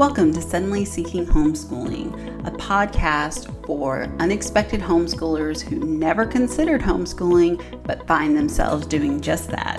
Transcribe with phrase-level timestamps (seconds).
[0.00, 8.06] Welcome to Suddenly Seeking Homeschooling, a podcast for unexpected homeschoolers who never considered homeschooling but
[8.06, 9.78] find themselves doing just that.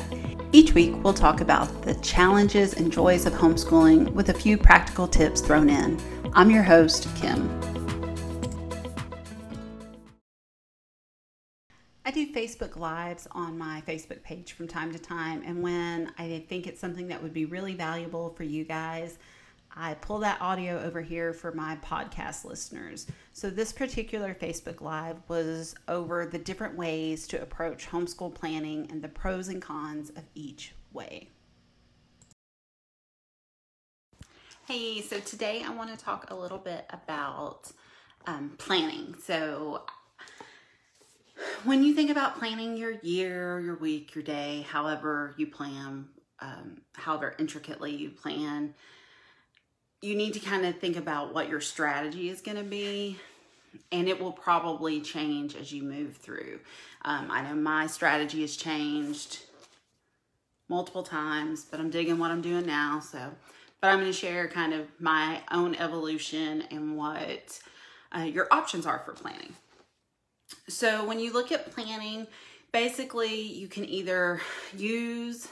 [0.52, 5.08] Each week, we'll talk about the challenges and joys of homeschooling with a few practical
[5.08, 6.00] tips thrown in.
[6.34, 7.50] I'm your host, Kim.
[12.06, 16.46] I do Facebook Lives on my Facebook page from time to time, and when I
[16.48, 19.18] think it's something that would be really valuable for you guys,
[19.76, 23.08] I pull that audio over here for my podcast listeners.
[23.32, 29.02] So, this particular Facebook Live was over the different ways to approach homeschool planning and
[29.02, 31.30] the pros and cons of each way.
[34.68, 37.72] Hey, so today I want to talk a little bit about
[38.28, 39.16] um, planning.
[39.24, 39.84] So,
[41.64, 46.10] when you think about planning your year, your week, your day, however you plan,
[46.42, 48.74] um, however intricately you plan,
[50.02, 53.18] you need to kind of think about what your strategy is going to be
[53.92, 56.60] and it will probably change as you move through.
[57.04, 59.40] Um, i know my strategy has changed
[60.70, 63.32] multiple times but i'm digging what i'm doing now so.
[63.80, 67.60] But i'm going to share kind of my own evolution and what
[68.16, 69.54] uh, your options are for planning.
[70.68, 72.28] So when you look at planning
[72.72, 74.42] basically you can either
[74.76, 75.48] use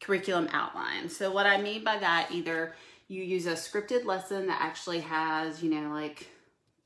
[0.00, 1.08] curriculum outline.
[1.08, 2.74] So what i mean by that either
[3.08, 6.28] you use a scripted lesson that actually has, you know, like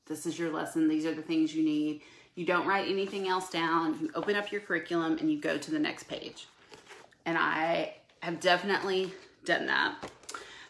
[0.05, 2.01] this is your lesson, these are the things you need.
[2.35, 3.97] You don't write anything else down.
[3.99, 6.47] You open up your curriculum and you go to the next page.
[7.25, 9.11] And I have definitely
[9.45, 10.09] done that.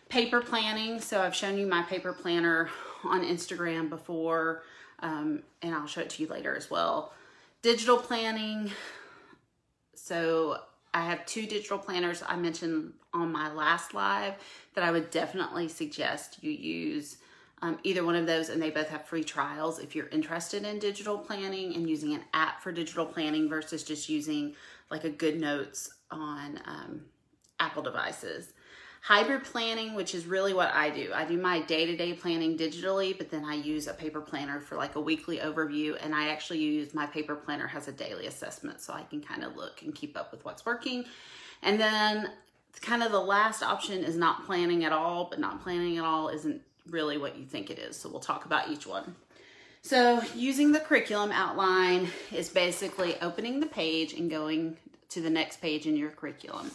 [0.09, 0.99] Paper planning.
[0.99, 2.69] So I've shown you my paper planner
[3.03, 4.63] on Instagram before,
[4.99, 7.13] um, and I'll show it to you later as well.
[7.61, 8.71] Digital planning.
[9.95, 10.57] So
[10.99, 14.33] I have two digital planners I mentioned on my last live
[14.75, 17.17] that I would definitely suggest you use
[17.61, 20.77] um, either one of those, and they both have free trials if you're interested in
[20.77, 24.55] digital planning and using an app for digital planning versus just using
[24.91, 27.01] like a GoodNotes on um,
[27.61, 28.51] Apple devices.
[29.01, 31.11] Hybrid planning, which is really what I do.
[31.13, 34.59] I do my day to day planning digitally, but then I use a paper planner
[34.59, 35.97] for like a weekly overview.
[36.03, 39.43] And I actually use my paper planner has a daily assessment so I can kind
[39.43, 41.05] of look and keep up with what's working.
[41.61, 42.29] And then
[42.81, 46.29] kind of the last option is not planning at all, but not planning at all
[46.29, 47.97] isn't really what you think it is.
[47.97, 49.15] So we'll talk about each one.
[49.81, 54.77] So using the curriculum outline is basically opening the page and going
[55.09, 56.71] to the next page in your curriculum.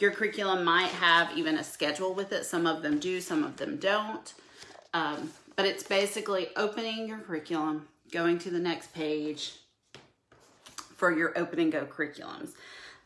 [0.00, 2.44] Your curriculum might have even a schedule with it.
[2.44, 4.32] Some of them do, some of them don't.
[4.94, 9.52] Um, but it's basically opening your curriculum, going to the next page
[10.96, 12.52] for your open and go curriculums.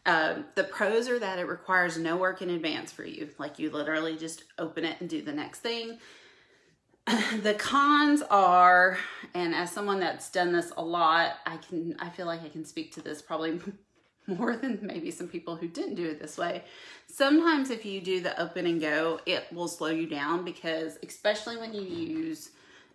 [0.07, 3.31] Um, the pros are that it requires no work in advance for you.
[3.39, 5.99] Like you literally just open it and do the next thing.
[7.43, 8.99] the cons are,
[9.35, 12.65] and as someone that's done this a lot, I can I feel like I can
[12.65, 13.61] speak to this probably
[14.39, 16.65] more than maybe some people who didn't do it this way.
[17.07, 21.57] Sometimes if you do the open and go, it will slow you down because especially
[21.57, 22.51] when you use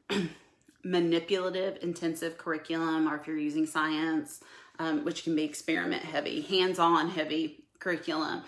[0.84, 4.42] manipulative intensive curriculum or if you're using science,
[4.80, 8.44] um, which can be experiment heavy, hands-on heavy curriculum,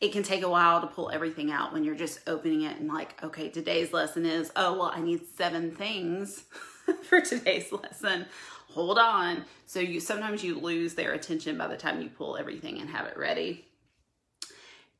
[0.00, 2.88] it can take a while to pull everything out when you're just opening it and
[2.88, 6.44] like, okay, today's lesson is, oh, well, I need seven things
[7.04, 8.26] for today's lesson
[8.76, 9.42] hold on.
[9.64, 13.06] So you sometimes you lose their attention by the time you pull everything and have
[13.06, 13.64] it ready.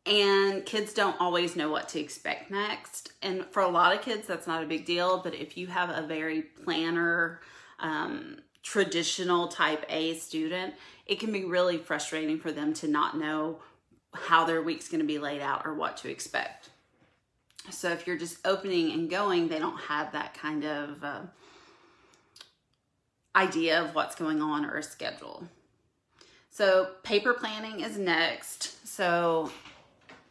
[0.07, 3.13] And kids don't always know what to expect next.
[3.21, 5.19] And for a lot of kids, that's not a big deal.
[5.19, 7.41] But if you have a very planner,
[7.79, 13.59] um, traditional type A student, it can be really frustrating for them to not know
[14.15, 16.71] how their week's going to be laid out or what to expect.
[17.71, 21.21] So if you're just opening and going, they don't have that kind of uh,
[23.37, 25.47] idea of what's going on or a schedule.
[26.51, 28.87] So paper planning is next.
[28.89, 29.51] So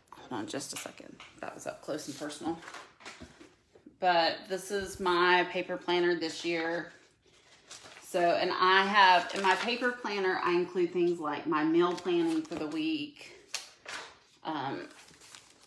[0.10, 1.16] hold on just a second.
[1.40, 2.58] That was up close and personal.
[4.00, 6.92] But this is my paper planner this year.
[8.02, 12.42] So, and I have, in my paper planner, I include things like my meal planning
[12.42, 13.36] for the week,
[14.44, 14.88] um,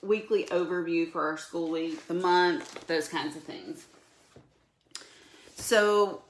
[0.02, 3.86] weekly overview for our school week, the month, those kinds of things.
[5.56, 6.22] So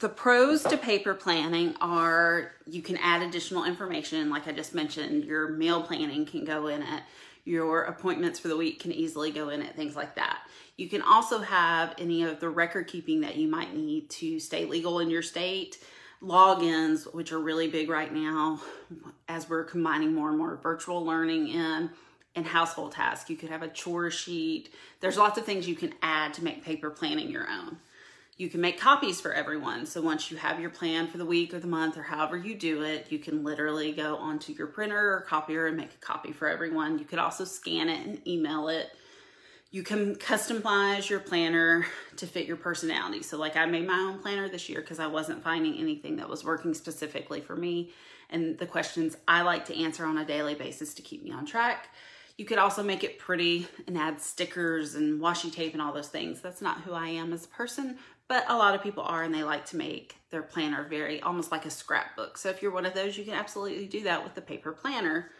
[0.00, 4.30] the pros to paper planning are you can add additional information.
[4.30, 7.02] Like I just mentioned, your meal planning can go in it.
[7.44, 10.40] Your appointments for the week can easily go in it, things like that.
[10.76, 14.64] You can also have any of the record keeping that you might need to stay
[14.64, 15.78] legal in your state.
[16.22, 18.60] Logins, which are really big right now
[19.28, 21.90] as we're combining more and more virtual learning in.
[22.36, 23.28] and household tasks.
[23.28, 24.72] You could have a chore sheet.
[25.00, 27.78] There's lots of things you can add to make paper planning your own.
[28.40, 29.84] You can make copies for everyone.
[29.84, 32.54] So once you have your plan for the week or the month or however you
[32.54, 36.32] do it, you can literally go onto your printer or copier and make a copy
[36.32, 36.98] for everyone.
[36.98, 38.92] You could also scan it and email it.
[39.70, 41.84] You can customize your planner
[42.16, 43.22] to fit your personality.
[43.22, 46.30] So like I made my own planner this year because I wasn't finding anything that
[46.30, 47.92] was working specifically for me
[48.30, 51.44] and the questions I like to answer on a daily basis to keep me on
[51.44, 51.90] track.
[52.38, 56.08] You could also make it pretty and add stickers and washi tape and all those
[56.08, 56.40] things.
[56.40, 57.98] That's not who I am as a person,
[58.30, 61.50] but a lot of people are and they like to make their planner very almost
[61.50, 62.38] like a scrapbook.
[62.38, 65.32] So if you're one of those, you can absolutely do that with the paper planner.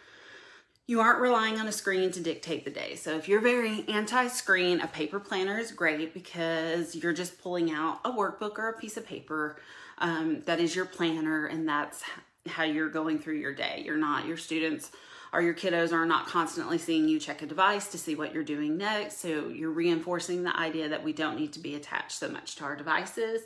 [0.89, 2.97] You aren't relying on a screen to dictate the day.
[2.97, 8.01] So if you're very anti-screen, a paper planner is great because you're just pulling out
[8.05, 9.61] a workbook or a piece of paper
[9.99, 12.03] um, that is your planner and that's
[12.49, 13.85] how you're going through your day.
[13.87, 14.91] You're not your students
[15.33, 18.43] or your kiddos are not constantly seeing you check a device to see what you're
[18.43, 19.21] doing next.
[19.21, 22.65] So you're reinforcing the idea that we don't need to be attached so much to
[22.65, 23.43] our devices.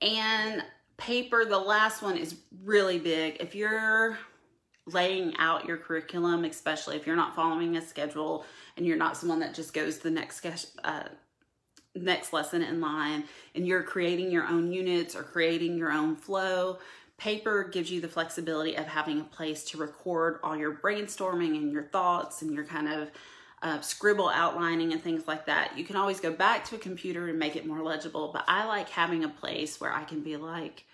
[0.00, 0.62] And
[0.96, 3.36] paper, the last one is really big.
[3.40, 4.18] If you're
[4.86, 8.44] laying out your curriculum, especially if you're not following a schedule
[8.76, 10.44] and you're not someone that just goes the next
[10.84, 11.04] uh,
[11.94, 13.24] next lesson in line
[13.54, 16.78] and you're creating your own units or creating your own flow,
[17.18, 21.72] Paper gives you the flexibility of having a place to record all your brainstorming and
[21.72, 23.10] your thoughts and your kind of
[23.60, 25.76] uh, scribble outlining and things like that.
[25.76, 28.66] You can always go back to a computer and make it more legible, but I
[28.66, 30.84] like having a place where I can be like,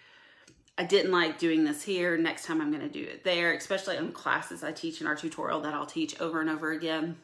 [0.78, 2.16] I didn't like doing this here.
[2.16, 5.14] Next time I'm going to do it there, especially in classes I teach in our
[5.14, 7.16] tutorial that I'll teach over and over again.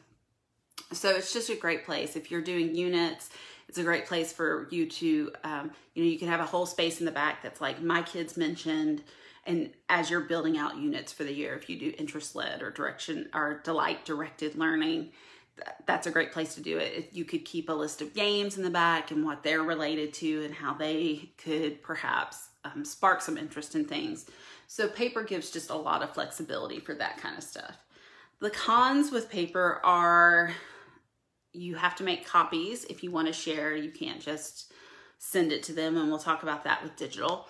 [0.93, 2.15] So it's just a great place.
[2.15, 3.29] If you're doing units,
[3.71, 6.65] it's a great place for you to, um, you know, you can have a whole
[6.65, 9.01] space in the back that's like my kids mentioned.
[9.45, 12.69] And as you're building out units for the year, if you do interest led or
[12.69, 15.13] direction or delight directed learning,
[15.85, 17.11] that's a great place to do it.
[17.13, 20.43] You could keep a list of games in the back and what they're related to
[20.43, 24.25] and how they could perhaps um, spark some interest in things.
[24.67, 27.77] So paper gives just a lot of flexibility for that kind of stuff.
[28.41, 30.51] The cons with paper are
[31.53, 33.75] you have to make copies if you want to share.
[33.75, 34.71] You can't just
[35.17, 37.47] send it to them, and we'll talk about that with digital.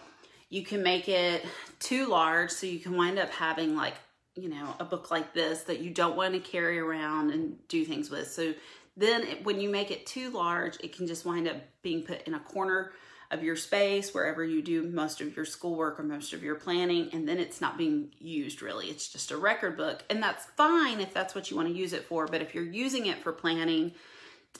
[0.49, 1.45] You can make it
[1.79, 3.95] too large, so you can wind up having like,
[4.35, 7.85] you know, a book like this that you don't want to carry around and do
[7.85, 8.29] things with.
[8.29, 8.53] So
[8.97, 12.33] then when you make it too large, it can just wind up being put in
[12.33, 12.91] a corner
[13.31, 17.09] of your space wherever you do most of your schoolwork or most of your planning
[17.13, 18.87] and then it's not being used really.
[18.87, 21.93] It's just a record book and that's fine if that's what you want to use
[21.93, 23.93] it for but if you're using it for planning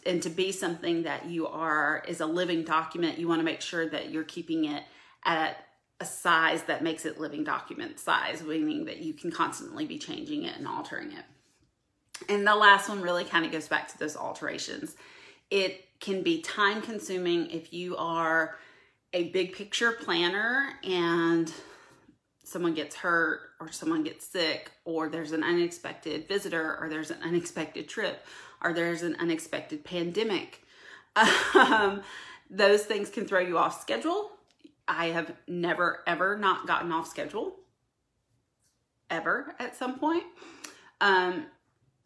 [0.06, 3.62] and to be something that you are is a living document you want to make
[3.62, 4.84] sure that you're keeping it
[5.26, 5.58] at
[6.00, 10.44] a size that makes it living document size meaning that you can constantly be changing
[10.44, 11.26] it and altering it.
[12.30, 14.96] And the last one really kind of goes back to those alterations.
[15.50, 18.58] It can be time consuming if you are
[19.14, 21.54] a big picture planner and
[22.44, 27.20] someone gets hurt or someone gets sick or there's an unexpected visitor or there's an
[27.24, 28.26] unexpected trip
[28.64, 30.62] or there's an unexpected pandemic.
[31.54, 32.02] Um,
[32.50, 34.32] those things can throw you off schedule.
[34.88, 37.56] I have never ever not gotten off schedule
[39.10, 40.24] ever at some point.
[41.02, 41.46] Um,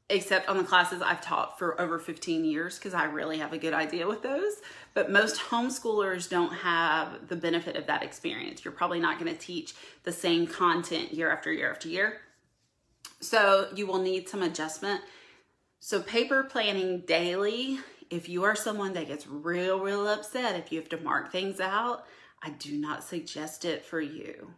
[0.10, 3.58] except on the classes I've taught for over 15 years because I really have a
[3.58, 4.62] good idea with those.
[4.94, 8.64] But most homeschoolers don't have the benefit of that experience.
[8.64, 12.22] You're probably not going to teach the same content year after year after year.
[13.20, 15.02] So you will need some adjustment.
[15.80, 17.80] So paper planning daily,
[18.12, 21.60] if you are someone that gets real, real upset if you have to mark things
[21.60, 22.06] out,
[22.44, 24.54] I do not suggest it for you.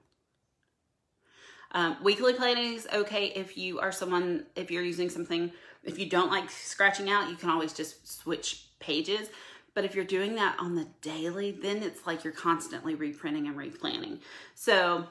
[1.72, 5.52] Um, weekly planning is okay if you are someone, if you're using something,
[5.84, 9.30] if you don't like scratching out, you can always just switch pages.
[9.74, 13.56] But if you're doing that on the daily, then it's like you're constantly reprinting and
[13.56, 14.20] replanning.
[14.56, 15.06] So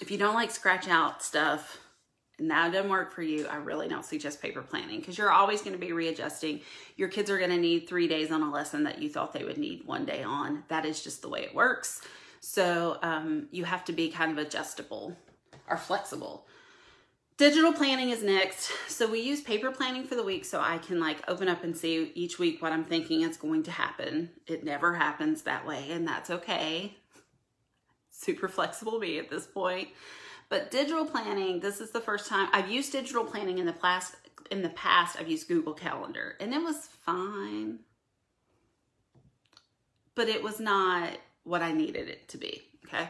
[0.00, 1.78] if you don't like scratch out stuff,
[2.38, 5.60] and that doesn't work for you, I really don't suggest paper planning because you're always
[5.60, 6.60] going to be readjusting.
[6.96, 9.44] Your kids are going to need three days on a lesson that you thought they
[9.44, 10.64] would need one day on.
[10.68, 12.00] That is just the way it works.
[12.40, 15.16] So um, you have to be kind of adjustable
[15.68, 16.46] are flexible.
[17.36, 18.70] Digital planning is next.
[18.88, 21.76] So we use paper planning for the week so I can like open up and
[21.76, 24.30] see each week what I'm thinking is going to happen.
[24.46, 26.96] It never happens that way and that's okay.
[28.10, 29.88] Super flexible me at this point.
[30.48, 34.14] But digital planning, this is the first time I've used digital planning in the past
[34.50, 37.80] in the past I've used Google Calendar and it was fine.
[40.14, 41.10] But it was not
[41.42, 43.08] what I needed it to be, okay?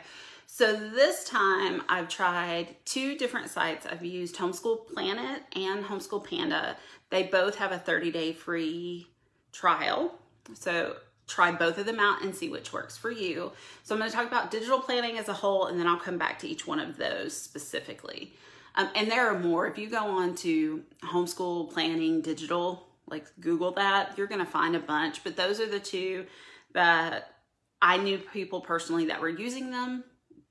[0.56, 3.86] So this time I've tried two different sites.
[3.90, 6.76] I've used Homeschool Planet and Homeschool Panda.
[7.10, 9.08] They both have a 30 day free
[9.50, 10.16] trial.
[10.52, 10.94] So
[11.26, 13.50] try both of them out and see which works for you.
[13.82, 16.18] So I'm going to talk about digital planning as a whole and then I'll come
[16.18, 18.32] back to each one of those specifically.
[18.76, 19.66] Um, and there are more.
[19.66, 24.76] If you go on to homeschool planning digital, like Google that, you're going to find
[24.76, 25.24] a bunch.
[25.24, 26.26] But those are the two
[26.74, 27.34] that
[27.82, 30.04] I knew people personally that were using them.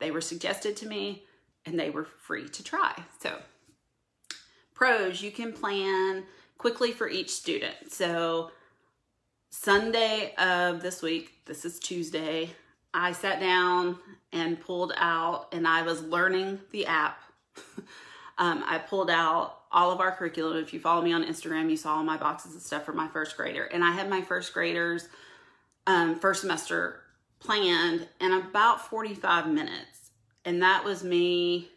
[0.04, 1.24] They were suggested to me
[1.66, 2.94] and they were free to try.
[3.22, 3.40] So,
[4.74, 6.26] pros, you can plan
[6.58, 7.76] quickly for each student.
[7.90, 8.52] So,
[9.50, 12.50] Sunday of this week, this is Tuesday,
[12.94, 13.98] I sat down
[14.34, 17.22] and pulled out and I was learning the app.
[18.38, 20.58] um, I pulled out all of our curriculum.
[20.58, 23.08] If you follow me on Instagram, you saw all my boxes of stuff for my
[23.08, 23.64] first grader.
[23.64, 25.08] And I had my first graders
[25.88, 27.03] um, first semester
[27.44, 30.12] planned in about 45 minutes.
[30.46, 31.70] And that was me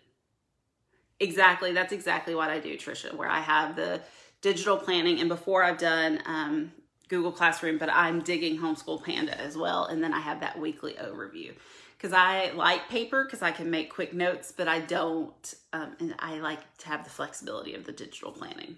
[1.20, 4.00] exactly, that's exactly what I do, Trisha, where I have the
[4.42, 6.72] digital planning and before I've done um,
[7.08, 9.86] Google Classroom, but I'm digging Homeschool Panda as well.
[9.86, 11.52] And then I have that weekly overview
[11.96, 16.14] because I like paper because I can make quick notes, but I don't, um, and
[16.18, 18.76] I like to have the flexibility of the digital planning.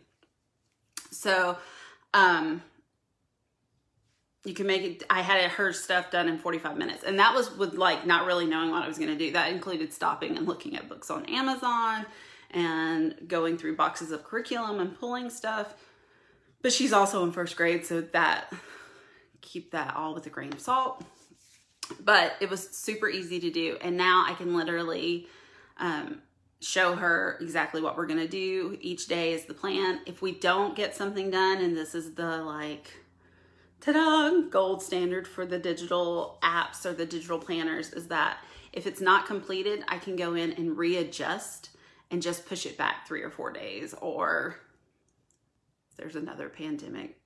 [1.11, 1.59] So,
[2.15, 2.63] um,
[4.49, 5.03] you can make it.
[5.09, 8.47] I had her stuff done in 45 minutes, and that was with like not really
[8.47, 9.33] knowing what I was going to do.
[9.33, 12.07] That included stopping and looking at books on Amazon
[12.51, 15.75] and going through boxes of curriculum and pulling stuff.
[16.63, 18.53] But she's also in first grade, so that
[19.41, 21.05] keep that all with a grain of salt
[22.01, 23.77] but it was super easy to do.
[23.81, 25.27] And now I can literally
[25.79, 26.23] um,
[26.61, 28.77] show her exactly what we're going to do.
[28.81, 30.01] Each day is the plan.
[30.07, 32.93] If we don't get something done, and this is the like,
[33.81, 38.39] ta-da, gold standard for the digital apps or the digital planners is that
[38.73, 41.71] if it's not completed, I can go in and readjust
[42.11, 43.95] and just push it back three or four days.
[44.01, 44.57] Or
[45.97, 47.19] there's another pandemic,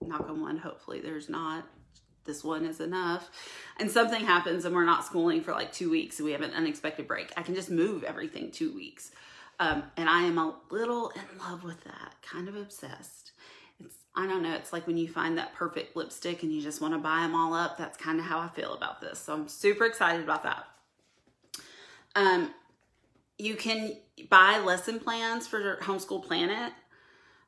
[0.00, 1.66] knock on one, hopefully there's not.
[2.24, 3.30] This one is enough.
[3.78, 6.52] And something happens and we're not schooling for like two weeks and we have an
[6.52, 9.10] unexpected break i can just move everything two weeks.
[9.60, 13.23] Um, and i am a little in love with that kind of obsessed
[13.82, 16.80] it's i don't know it's like when you find that perfect lipstick and you just
[16.80, 19.32] want to buy them all up that's kind of how i feel about this so
[19.32, 20.66] i'm super excited about that
[22.16, 22.54] um,
[23.38, 23.96] you can
[24.30, 26.72] buy lesson plans for homeschool planet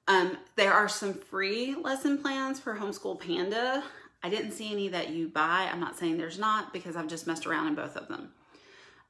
[0.09, 3.85] um, there are some free lesson plans for homeschool panda
[4.27, 5.69] I didn't see any that you buy.
[5.71, 8.33] I'm not saying there's not because I've just messed around in both of them.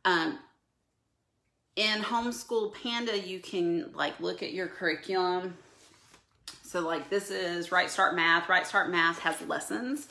[0.04, 0.38] Um,
[1.74, 5.56] in Homeschool Panda, you can like look at your curriculum.
[6.66, 8.48] So like this is Right Start Math.
[8.48, 10.08] Right Start Math has lessons.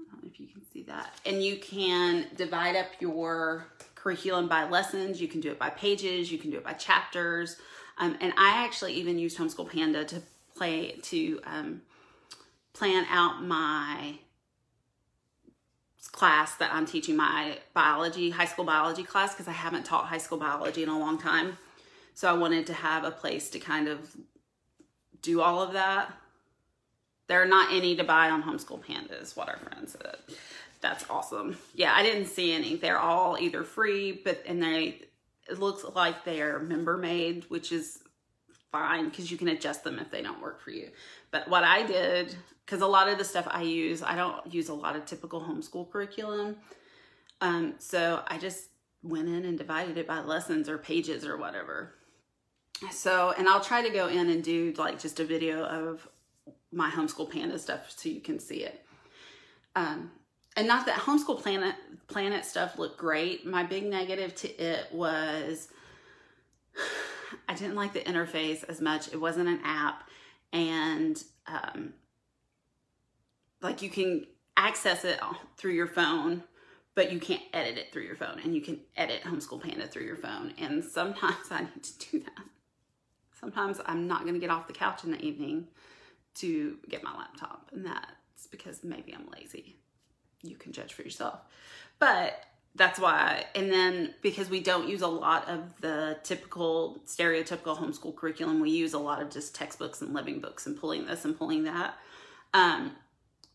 [0.00, 1.12] I don't know if you can see that.
[1.26, 5.20] And you can divide up your curriculum by lessons.
[5.20, 6.32] You can do it by pages.
[6.32, 7.58] You can do it by chapters.
[7.98, 10.22] Um, and I actually even used Homeschool Panda to
[10.56, 11.82] play to um,
[12.72, 14.14] plan out my
[16.10, 20.18] class that I'm teaching my biology, high school biology class, because I haven't taught high
[20.18, 21.58] school biology in a long time.
[22.14, 24.16] So I wanted to have a place to kind of
[25.22, 26.12] do all of that.
[27.28, 30.16] There are not any to buy on Homeschool Pandas, what our friend said.
[30.80, 31.56] That's awesome.
[31.74, 32.76] Yeah, I didn't see any.
[32.76, 35.02] They're all either free, but and they
[35.48, 38.02] it looks like they're member made, which is
[38.70, 40.90] fine because you can adjust them if they don't work for you.
[41.30, 44.68] But what I did, because a lot of the stuff I use, I don't use
[44.68, 46.56] a lot of typical homeschool curriculum.
[47.40, 48.68] Um, so I just
[49.02, 51.94] went in and divided it by lessons or pages or whatever.
[52.90, 56.08] So, and I'll try to go in and do like just a video of
[56.72, 58.84] my homeschool panda stuff so you can see it.
[59.76, 60.10] Um,
[60.56, 61.74] and not that homeschool planet
[62.08, 63.46] planet stuff looked great.
[63.46, 65.68] My big negative to it was
[67.48, 69.08] I didn't like the interface as much.
[69.08, 70.08] It wasn't an app,
[70.52, 71.94] and um,
[73.62, 75.18] like you can access it
[75.56, 76.42] through your phone,
[76.94, 80.04] but you can't edit it through your phone, and you can edit Homeschool Panda through
[80.04, 80.52] your phone.
[80.58, 82.44] And sometimes I need to do that.
[83.42, 85.66] Sometimes I'm not going to get off the couch in the evening
[86.36, 89.76] to get my laptop, and that's because maybe I'm lazy.
[90.42, 91.40] You can judge for yourself.
[91.98, 92.44] But
[92.74, 98.16] that's why and then because we don't use a lot of the typical stereotypical homeschool
[98.16, 101.36] curriculum we use a lot of just textbooks and living books and pulling this and
[101.36, 101.94] pulling that
[102.54, 102.92] um,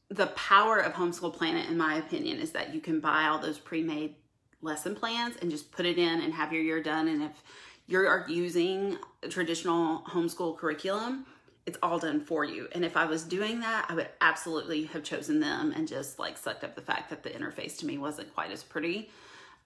[0.09, 3.57] the power of homeschool planet in my opinion is that you can buy all those
[3.57, 4.15] pre-made
[4.61, 7.43] lesson plans and just put it in and have your year done and if
[7.87, 8.97] you're using
[9.29, 11.25] traditional homeschool curriculum
[11.67, 12.69] it's all done for you.
[12.71, 16.37] And if I was doing that, I would absolutely have chosen them and just like
[16.37, 19.09] sucked up the fact that the interface to me wasn't quite as pretty.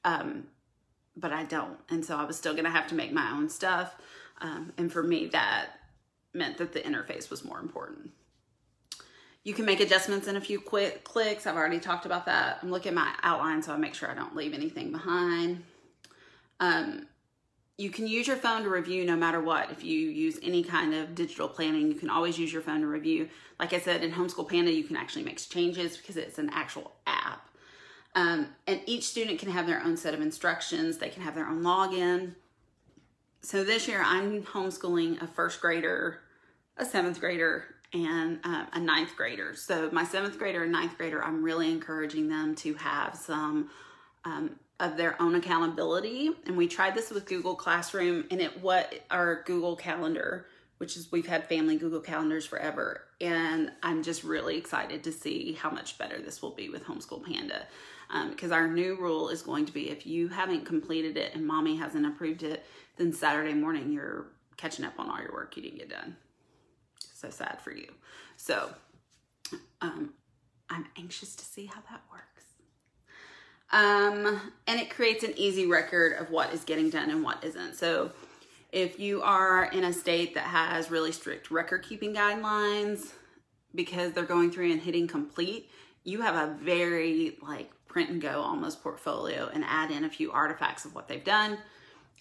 [0.04, 0.48] Um,
[1.16, 1.78] but I don't.
[1.90, 3.96] And so I was still going to have to make my own stuff.
[4.42, 5.74] Um, and for me, that
[6.34, 8.10] meant that the interface was more important.
[9.44, 11.46] You can make adjustments in a few quick clicks.
[11.46, 12.60] I've already talked about that.
[12.64, 15.64] I'm looking at my outline so I make sure I don't leave anything behind.
[16.60, 17.06] Um,
[17.82, 19.72] you can use your phone to review no matter what.
[19.72, 22.88] If you use any kind of digital planning, you can always use your phone to
[22.88, 23.28] review.
[23.60, 26.92] Like I said, in Homeschool Panda, you can actually make changes because it's an actual
[27.08, 27.50] app.
[28.14, 31.00] Um, and each student can have their own set of instructions.
[31.00, 32.36] They can have their own login.
[33.42, 36.20] So this year I'm homeschooling a first grader,
[36.78, 39.56] a seventh grader, and uh, a ninth grader.
[39.56, 43.72] So my seventh grader and ninth grader, I'm really encouraging them to have some
[44.24, 46.32] um, of their own accountability.
[46.48, 50.48] And we tried this with Google Classroom and it what our Google Calendar,
[50.80, 53.04] which is we've had family Google calendars forever.
[53.22, 57.24] And I'm just really excited to see how much better this will be with Homeschool
[57.24, 57.68] Panda.
[58.32, 61.46] Because um, our new rule is going to be if you haven't completed it and
[61.46, 62.66] mommy hasn't approved it,
[62.98, 66.18] then Saturday morning you're catching up on all your work you didn't get done.
[67.14, 67.88] So sad for you.
[68.36, 68.74] So
[69.80, 70.16] um,
[70.72, 72.31] I'm anxious to see how that works.
[73.72, 77.76] Um, and it creates an easy record of what is getting done and what isn't.
[77.76, 78.12] So
[78.72, 83.12] if you are in a state that has really strict record keeping guidelines
[83.74, 85.70] because they're going through and hitting complete,
[86.04, 90.32] you have a very like print and go almost portfolio and add in a few
[90.32, 91.58] artifacts of what they've done.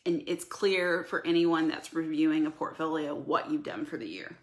[0.07, 4.37] And it's clear for anyone that's reviewing a portfolio what you've done for the year.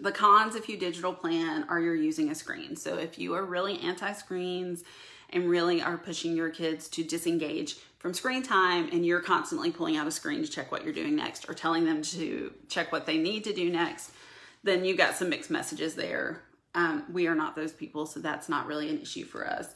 [0.00, 2.76] The cons if you digital plan are you're using a screen.
[2.76, 4.84] So if you are really anti screens
[5.32, 9.96] and really are pushing your kids to disengage from screen time and you're constantly pulling
[9.96, 13.06] out a screen to check what you're doing next or telling them to check what
[13.06, 14.10] they need to do next,
[14.64, 16.42] then you got some mixed messages there.
[16.74, 19.68] Um, we are not those people, so that's not really an issue for us.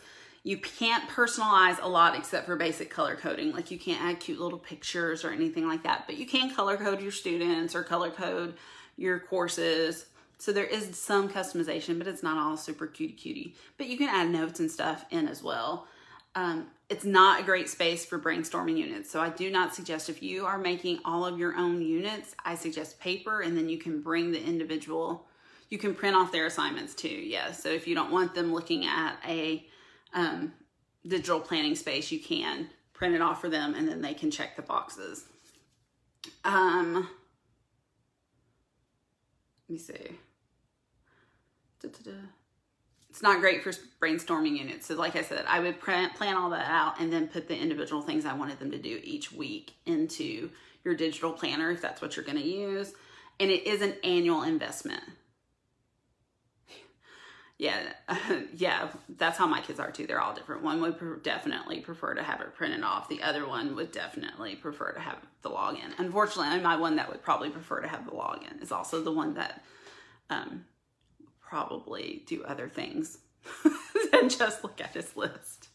[0.43, 3.53] You can't personalize a lot except for basic color coding.
[3.53, 6.77] Like you can't add cute little pictures or anything like that, but you can color
[6.77, 8.55] code your students or color code
[8.97, 10.07] your courses
[10.39, 13.55] so there is some customization, but it's not all super cutie cutie.
[13.79, 15.87] But you can add notes and stuff in as well.
[16.35, 19.11] Um, it's not a great space for brainstorming units.
[19.11, 22.55] So I do not suggest if you are making all of your own units, I
[22.55, 25.27] suggest paper and then you can bring the individual,
[25.71, 27.09] you can print off their assignments too.
[27.09, 27.53] Yeah.
[27.53, 29.67] So if you don't want them looking at a
[30.13, 30.53] um,
[31.07, 34.57] digital planning space, you can print it off for them and then they can check
[34.57, 35.25] the boxes.
[36.45, 37.09] Um,
[39.69, 40.19] let me see.
[43.17, 44.87] It's not great for brainstorming units.
[44.87, 48.03] So like I said, I would plan all that out and then put the individual
[48.03, 50.51] things I wanted them to do each week into
[50.85, 52.93] your digital planner if that's what you're going to use.
[53.41, 55.03] And it is an annual investment.
[57.59, 57.91] Yeah,
[58.55, 60.07] yeah, that's how my kids are too.
[60.07, 60.63] They're all different.
[60.63, 63.09] One would definitely prefer to have it printed off.
[63.09, 65.99] The other one would definitely prefer to have the login.
[65.99, 69.33] Unfortunately, my one that would probably prefer to have the login is also the one
[69.37, 69.65] that
[71.57, 73.17] probably do other things
[74.13, 75.69] than just look at his list.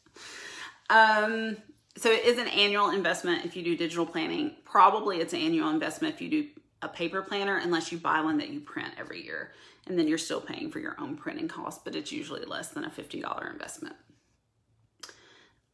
[0.92, 1.58] Um,
[1.98, 4.58] so it is an annual investment if you do digital planning.
[4.64, 6.48] Probably it's an annual investment if you do
[6.84, 9.54] a paper planner, unless you buy one that you print every year.
[9.88, 12.86] And then you're still paying for your own printing costs, but it's usually less than
[12.86, 13.96] a $50 investment.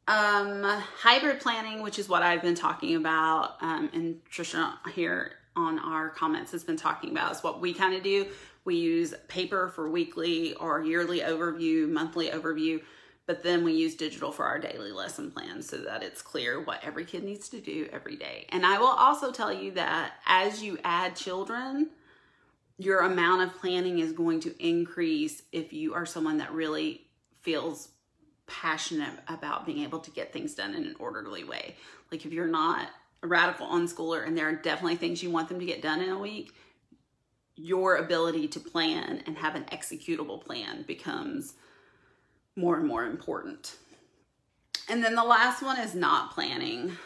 [0.07, 5.79] Um, hybrid planning, which is what I've been talking about, um, and Trisha here on
[5.79, 8.27] our comments has been talking about, is what we kind of do.
[8.67, 12.81] We use paper for weekly or yearly overview, monthly overview,
[13.25, 16.83] but then we use digital for our daily lesson plan so that it's clear what
[16.83, 18.45] every kid needs to do every day.
[18.49, 21.91] And I will also tell you that as you add children,
[22.77, 27.07] your amount of planning is going to increase if you are someone that really
[27.39, 27.87] feels
[28.47, 31.77] passionate about being able to get things done in an orderly way.
[32.11, 32.89] Like if you're not
[33.23, 36.09] a radical unschooler and there are definitely things you want them to get done in
[36.09, 36.53] a week,
[37.57, 41.53] your ability to plan and have an executable plan becomes
[42.55, 43.77] more and more important.
[44.89, 46.97] And then the last one is not planning.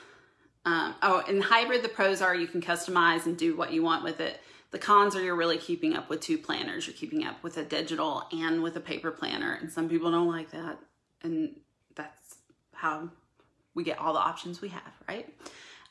[0.65, 4.03] Um, oh, in hybrid, the pros are you can customize and do what you want
[4.03, 4.39] with it.
[4.71, 6.87] The cons are you're really keeping up with two planners.
[6.87, 9.57] You're keeping up with a digital and with a paper planner.
[9.59, 10.77] And some people don't like that.
[11.23, 11.55] And
[11.95, 12.37] that's
[12.73, 13.09] how
[13.73, 15.33] we get all the options we have, right?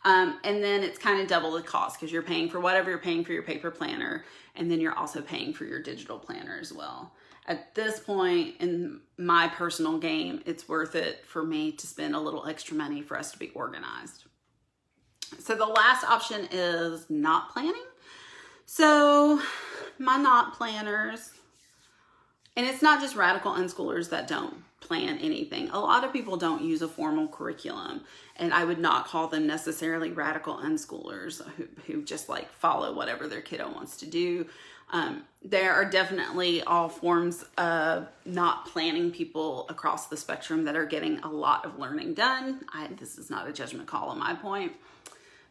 [0.05, 2.99] Um, and then it's kind of double the cost because you're paying for whatever you're
[2.99, 6.73] paying for your paper planner, and then you're also paying for your digital planner as
[6.73, 7.13] well.
[7.47, 12.21] At this point in my personal game, it's worth it for me to spend a
[12.21, 14.25] little extra money for us to be organized.
[15.39, 17.85] So the last option is not planning.
[18.67, 19.41] So
[19.99, 21.31] my not planners,
[22.57, 25.69] and it's not just radical unschoolers that don't plan anything.
[25.71, 28.03] A lot of people don't use a formal curriculum,
[28.37, 33.29] and I would not call them necessarily radical unschoolers who, who just like follow whatever
[33.29, 34.47] their kiddo wants to do.
[34.93, 40.85] Um, there are definitely all forms of not planning people across the spectrum that are
[40.85, 42.63] getting a lot of learning done.
[42.73, 44.73] I, this is not a judgment call on my point,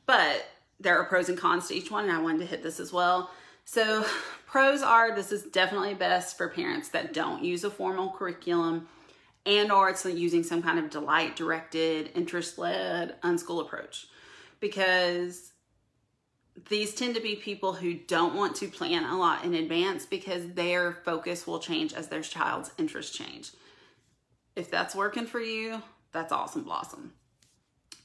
[0.05, 0.45] but
[0.79, 2.91] there are pros and cons to each one, and I wanted to hit this as
[2.91, 3.31] well.
[3.63, 4.05] So,
[4.45, 8.87] pros are this is definitely best for parents that don't use a formal curriculum
[9.49, 14.07] and or it's using some kind of delight directed, interest led, unschool approach.
[14.59, 15.51] Because
[16.69, 20.47] these tend to be people who don't want to plan a lot in advance because
[20.53, 23.51] their focus will change as their child's interests change.
[24.55, 25.81] If that's working for you,
[26.11, 27.13] that's awesome blossom.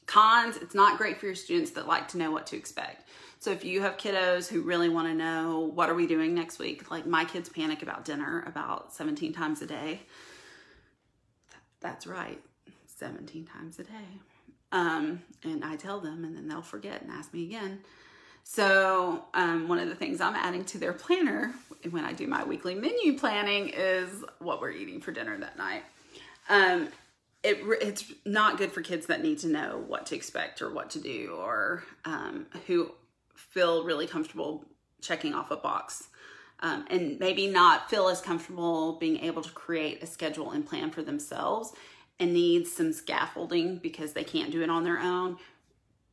[0.07, 3.09] Cons, it's not great for your students that like to know what to expect.
[3.41, 6.59] So if you have kiddos who really want to know what are we doing next
[6.59, 10.01] week, like my kids panic about dinner about 17 times a day.
[11.85, 12.41] That's right,
[12.87, 13.91] 17 times a day.
[14.73, 17.81] Um, and I tell them and then they'll forget and ask me again.
[18.43, 21.53] So, um, one of the things I'm adding to their planner
[21.91, 25.83] when I do my weekly menu planning is what we're eating for dinner that night.
[26.49, 26.89] Um,
[27.43, 30.89] it, it's not good for kids that need to know what to expect or what
[30.91, 32.93] to do or um, who
[33.37, 34.65] feel really comfortable
[35.03, 36.09] checking off a box
[36.65, 40.91] um, and maybe not feel as comfortable being able to create a schedule and plan
[40.91, 41.73] for themselves
[42.19, 45.37] and need some scaffolding because they can't do it on their own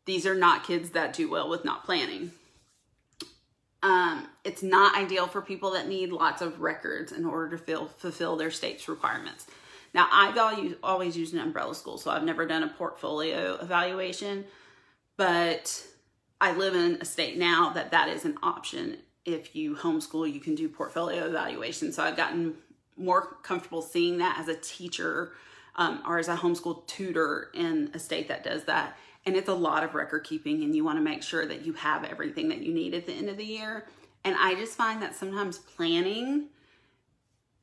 [0.05, 2.31] these are not kids that do well with not planning.
[3.83, 7.87] Um, it's not ideal for people that need lots of records in order to fill,
[7.87, 9.47] fulfill their state's requirements.
[9.93, 14.45] Now, I've always, always used an umbrella school, so I've never done a portfolio evaluation,
[15.17, 15.85] but
[16.39, 18.97] I live in a state now that that is an option.
[19.25, 21.91] If you homeschool, you can do portfolio evaluation.
[21.91, 22.55] So I've gotten
[22.97, 25.33] more comfortable seeing that as a teacher
[25.75, 28.97] um, or as a homeschool tutor in a state that does that.
[29.25, 31.73] And it's a lot of record keeping and you want to make sure that you
[31.73, 33.85] have everything that you need at the end of the year.
[34.23, 36.47] And i just find that sometimes planning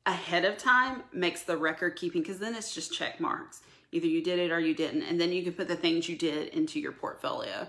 [0.05, 3.61] ahead of time makes the record keeping because then it's just check marks.
[3.91, 5.03] Either you did it or you didn't.
[5.03, 7.67] And then you can put the things you did into your portfolio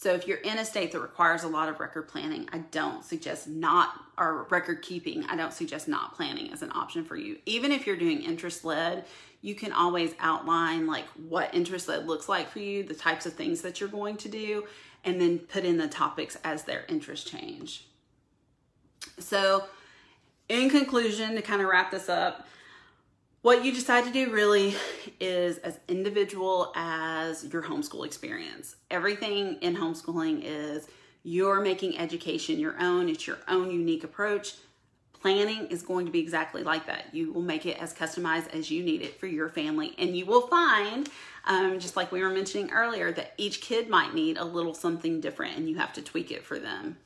[0.00, 3.04] so if you're in a state that requires a lot of record planning i don't
[3.04, 7.36] suggest not or record keeping i don't suggest not planning as an option for you
[7.46, 9.04] even if you're doing interest led
[9.40, 13.34] you can always outline like what interest led looks like for you, the types of
[13.34, 14.66] things that you're going to do,
[15.04, 17.86] and then put in the topics as their interest change.
[19.18, 19.64] So,
[20.48, 22.46] in conclusion, to kind of wrap this up,
[23.42, 24.74] what you decide to do really
[25.20, 28.76] is as individual as your homeschool experience.
[28.90, 30.88] Everything in homeschooling is
[31.22, 34.54] you're making education your own, it's your own unique approach
[35.20, 37.06] planning is going to be exactly like that.
[37.12, 39.94] You will make it as customized as you need it for your family.
[39.98, 41.08] And you will find,
[41.46, 45.20] um, just like we were mentioning earlier, that each kid might need a little something
[45.20, 46.98] different and you have to tweak it for them.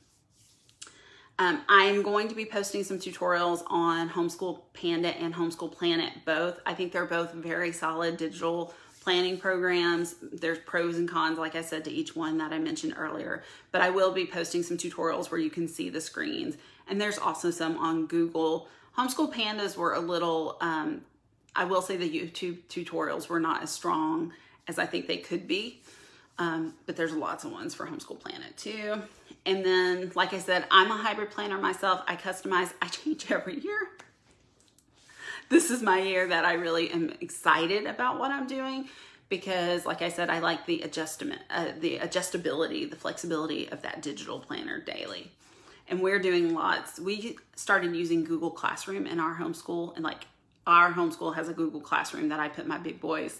[1.39, 6.59] Um, I'm going to be posting some tutorials on Homeschool Panda and Homeschool Planet both.
[6.65, 10.15] I think they're both very solid digital planning programs.
[10.21, 13.43] There's pros and cons, like I said, to each one that I mentioned earlier.
[13.71, 16.55] But I will be posting some tutorials where you can see the screens
[16.87, 18.67] and there's also some on Google.
[18.97, 21.01] Homeschool Pandas were a little, um,
[21.55, 24.33] I will say the YouTube tutorials were not as strong
[24.67, 25.81] as I think they could be.
[26.39, 29.01] Um, but there's lots of ones for Homeschool Planet too.
[29.45, 32.01] And then, like I said, I'm a hybrid planner myself.
[32.07, 33.89] I customize, I change every year.
[35.49, 38.87] This is my year that I really am excited about what I'm doing
[39.29, 44.01] because, like I said, I like the adjustment, uh, the adjustability, the flexibility of that
[44.01, 45.31] digital planner daily
[45.87, 46.99] and we're doing lots.
[46.99, 50.25] We started using Google Classroom in our homeschool, and like
[50.65, 53.39] our homeschool has a Google Classroom that I put my big boys,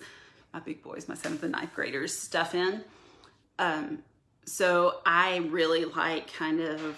[0.53, 2.83] my big boys, my seventh and ninth graders stuff in.
[3.59, 3.99] Um,
[4.45, 6.97] so I really like kind of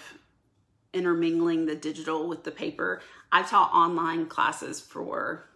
[0.93, 3.01] intermingling the digital with the paper.
[3.31, 5.49] I've taught online classes for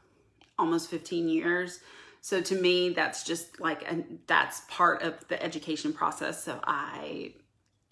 [0.58, 1.80] almost 15 years.
[2.22, 6.44] So to me, that's just like, a, that's part of the education process.
[6.44, 7.34] So I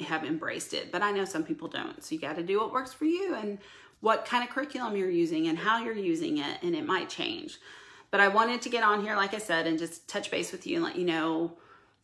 [0.02, 2.04] have embraced it, but I know some people don't.
[2.04, 3.58] So you got to do what works for you and
[4.02, 7.58] what kind of curriculum you're using and how you're using it, and it might change.
[8.12, 10.68] But I wanted to get on here, like I said, and just touch base with
[10.68, 11.58] you and let you know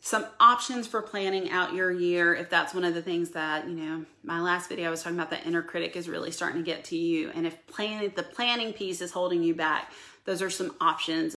[0.05, 3.73] some options for planning out your year if that's one of the things that you
[3.73, 6.65] know my last video i was talking about that inner critic is really starting to
[6.65, 9.93] get to you and if planning the planning piece is holding you back
[10.25, 11.35] those are some options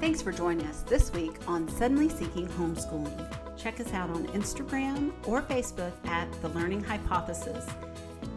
[0.00, 3.58] Thanks for joining us this week on Suddenly Seeking Homeschooling.
[3.58, 7.66] Check us out on Instagram or Facebook at The Learning Hypothesis.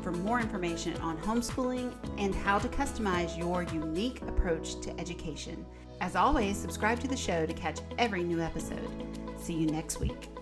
[0.03, 5.65] For more information on homeschooling and how to customize your unique approach to education.
[6.01, 8.89] As always, subscribe to the show to catch every new episode.
[9.37, 10.32] See you next week.